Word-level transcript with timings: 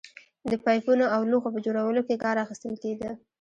د 0.49 0.51
پایپونو 0.65 1.05
او 1.15 1.21
لوښو 1.31 1.53
په 1.55 1.59
جوړولو 1.65 2.01
کې 2.07 2.21
کار 2.23 2.35
اخیستل 2.43 2.73
کېده 2.83 3.11